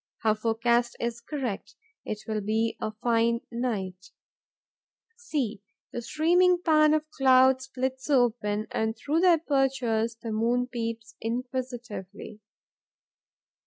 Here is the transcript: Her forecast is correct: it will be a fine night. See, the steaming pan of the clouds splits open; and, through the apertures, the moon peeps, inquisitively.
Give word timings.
Her 0.23 0.33
forecast 0.33 0.97
is 0.99 1.21
correct: 1.21 1.75
it 2.05 2.23
will 2.27 2.41
be 2.41 2.75
a 2.81 2.91
fine 2.91 3.41
night. 3.51 4.09
See, 5.15 5.61
the 5.93 6.01
steaming 6.01 6.57
pan 6.63 6.95
of 6.95 7.03
the 7.03 7.07
clouds 7.23 7.65
splits 7.65 8.09
open; 8.09 8.65
and, 8.71 8.97
through 8.97 9.19
the 9.19 9.33
apertures, 9.39 10.15
the 10.15 10.31
moon 10.31 10.65
peeps, 10.65 11.13
inquisitively. 11.21 12.39